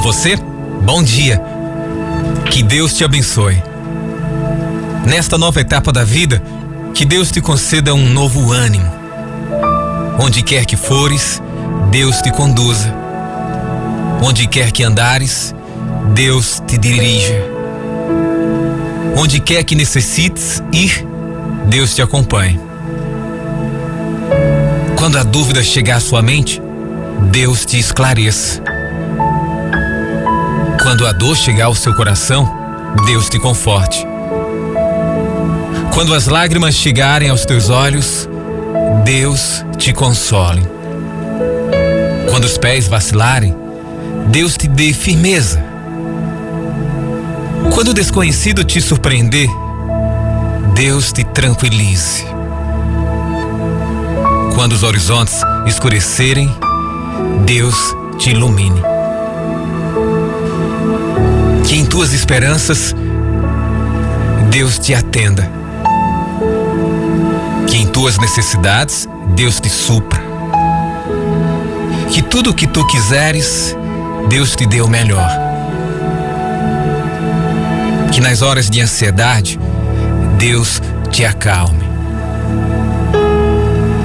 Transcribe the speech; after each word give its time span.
você, 0.00 0.36
bom 0.82 1.02
dia. 1.02 1.40
Que 2.50 2.62
Deus 2.62 2.94
te 2.94 3.04
abençoe. 3.04 3.62
Nesta 5.06 5.38
nova 5.38 5.60
etapa 5.60 5.92
da 5.92 6.04
vida, 6.04 6.42
que 6.92 7.04
Deus 7.04 7.30
te 7.30 7.40
conceda 7.40 7.94
um 7.94 8.08
novo 8.08 8.52
ânimo. 8.52 8.90
Onde 10.18 10.42
quer 10.42 10.64
que 10.64 10.76
fores, 10.76 11.42
Deus 11.90 12.16
te 12.22 12.30
conduza. 12.30 12.92
Onde 14.22 14.46
quer 14.46 14.72
que 14.72 14.82
andares, 14.82 15.54
Deus 16.14 16.62
te 16.66 16.78
dirija. 16.78 17.44
Onde 19.16 19.40
quer 19.40 19.64
que 19.64 19.74
necessites 19.74 20.62
ir, 20.72 21.06
Deus 21.66 21.94
te 21.94 22.02
acompanhe. 22.02 22.58
Quando 24.96 25.18
a 25.18 25.22
dúvida 25.22 25.62
chegar 25.62 25.96
à 25.96 26.00
sua 26.00 26.22
mente, 26.22 26.60
Deus 27.30 27.64
te 27.64 27.78
esclareça. 27.78 28.75
Quando 30.86 31.04
a 31.04 31.10
dor 31.10 31.36
chegar 31.36 31.64
ao 31.64 31.74
seu 31.74 31.92
coração, 31.92 32.48
Deus 33.04 33.28
te 33.28 33.40
conforte. 33.40 34.06
Quando 35.92 36.14
as 36.14 36.28
lágrimas 36.28 36.76
chegarem 36.76 37.28
aos 37.28 37.44
teus 37.44 37.68
olhos, 37.70 38.28
Deus 39.04 39.64
te 39.76 39.92
console. 39.92 40.62
Quando 42.30 42.44
os 42.44 42.56
pés 42.56 42.86
vacilarem, 42.86 43.52
Deus 44.28 44.56
te 44.56 44.68
dê 44.68 44.92
firmeza. 44.92 45.60
Quando 47.74 47.88
o 47.88 47.94
desconhecido 47.94 48.62
te 48.62 48.80
surpreender, 48.80 49.50
Deus 50.72 51.10
te 51.10 51.24
tranquilize. 51.24 52.24
Quando 54.54 54.70
os 54.70 54.84
horizontes 54.84 55.40
escurecerem, 55.66 56.48
Deus 57.44 57.74
te 58.18 58.30
ilumine. 58.30 58.95
Em 61.76 61.84
tuas 61.84 62.14
esperanças, 62.14 62.96
Deus 64.50 64.78
te 64.78 64.94
atenda. 64.94 65.46
Que 67.68 67.76
em 67.76 67.86
tuas 67.86 68.16
necessidades, 68.16 69.06
Deus 69.34 69.60
te 69.60 69.68
supra. 69.68 70.18
Que 72.10 72.22
tudo 72.22 72.48
o 72.48 72.54
que 72.54 72.66
tu 72.66 72.82
quiseres, 72.86 73.76
Deus 74.26 74.56
te 74.56 74.64
dê 74.64 74.80
o 74.80 74.88
melhor. 74.88 75.28
Que 78.10 78.22
nas 78.22 78.40
horas 78.40 78.70
de 78.70 78.80
ansiedade, 78.80 79.60
Deus 80.38 80.80
te 81.10 81.26
acalme. 81.26 81.84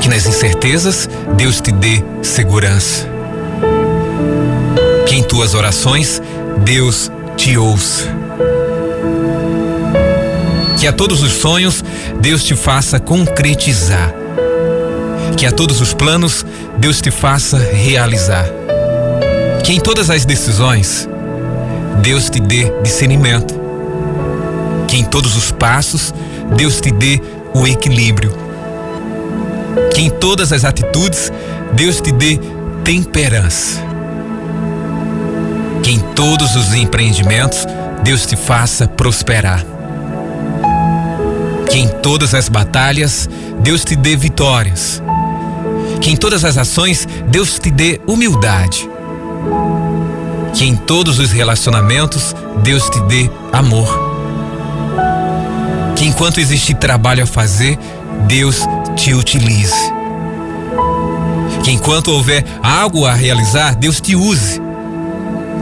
Que 0.00 0.08
nas 0.08 0.26
incertezas, 0.26 1.08
Deus 1.36 1.60
te 1.60 1.70
dê 1.70 2.02
segurança. 2.22 3.08
Que 5.06 5.14
em 5.14 5.22
tuas 5.22 5.54
orações, 5.54 6.20
Deus 6.64 7.08
te 7.36 7.56
ouça. 7.56 8.06
Que 10.78 10.86
a 10.86 10.92
todos 10.92 11.22
os 11.22 11.32
sonhos, 11.32 11.84
Deus 12.20 12.42
te 12.42 12.56
faça 12.56 12.98
concretizar. 12.98 14.12
Que 15.36 15.46
a 15.46 15.52
todos 15.52 15.80
os 15.80 15.94
planos, 15.94 16.44
Deus 16.78 17.00
te 17.00 17.10
faça 17.10 17.58
realizar. 17.58 18.46
Que 19.62 19.72
em 19.72 19.80
todas 19.80 20.10
as 20.10 20.24
decisões, 20.24 21.08
Deus 22.02 22.28
te 22.28 22.40
dê 22.40 22.72
discernimento 22.82 23.62
que 24.92 24.98
em 24.98 25.04
todos 25.04 25.34
os 25.38 25.50
passos 25.50 26.12
Deus 26.54 26.78
te 26.78 26.90
dê 26.90 27.18
o 27.54 27.66
equilíbrio. 27.66 28.30
Que 29.94 30.02
em 30.02 30.10
todas 30.10 30.52
as 30.52 30.66
atitudes 30.66 31.32
Deus 31.72 31.98
te 31.98 32.12
dê 32.12 32.38
temperança. 32.84 33.91
Todos 36.14 36.56
os 36.56 36.74
empreendimentos 36.74 37.66
Deus 38.02 38.26
te 38.26 38.36
faça 38.36 38.86
prosperar. 38.86 39.64
Que 41.70 41.78
em 41.78 41.88
todas 41.88 42.34
as 42.34 42.48
batalhas 42.48 43.28
Deus 43.60 43.84
te 43.84 43.96
dê 43.96 44.16
vitórias. 44.16 45.02
Que 46.00 46.10
em 46.10 46.16
todas 46.16 46.44
as 46.44 46.56
ações 46.56 47.06
Deus 47.28 47.58
te 47.58 47.70
dê 47.70 48.00
humildade. 48.06 48.88
Que 50.54 50.64
em 50.64 50.76
todos 50.76 51.18
os 51.18 51.30
relacionamentos 51.30 52.34
Deus 52.62 52.88
te 52.90 53.00
dê 53.02 53.30
amor 53.52 54.12
que 56.02 56.08
enquanto 56.08 56.40
existe 56.40 56.74
trabalho 56.74 57.22
a 57.22 57.26
fazer, 57.26 57.78
Deus 58.26 58.66
te 58.96 59.14
utilize. 59.14 59.92
Que 61.62 61.70
enquanto 61.70 62.08
houver 62.08 62.44
algo 62.60 63.06
a 63.06 63.14
realizar, 63.14 63.76
Deus 63.76 64.00
te 64.00 64.16
use. 64.16 64.60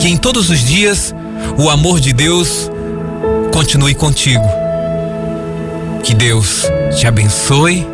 Que 0.00 0.08
em 0.08 0.16
todos 0.16 0.50
os 0.50 0.60
dias 0.60 1.14
o 1.56 1.68
amor 1.70 2.00
de 2.00 2.12
Deus 2.12 2.70
continue 3.52 3.94
contigo. 3.94 4.46
Que 6.02 6.14
Deus 6.14 6.64
te 6.96 7.06
abençoe 7.06 7.86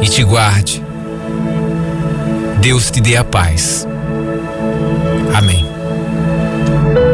e 0.00 0.08
te 0.08 0.24
guarde. 0.24 0.82
Deus 2.60 2.90
te 2.90 3.00
dê 3.00 3.16
a 3.16 3.24
paz. 3.24 3.86
Amém. 5.34 5.71